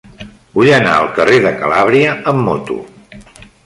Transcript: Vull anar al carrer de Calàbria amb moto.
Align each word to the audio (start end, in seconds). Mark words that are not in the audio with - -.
Vull 0.55 0.71
anar 0.77 0.95
al 1.03 1.11
carrer 1.19 1.37
de 1.45 1.53
Calàbria 1.61 2.19
amb 2.35 2.45
moto. 2.51 2.83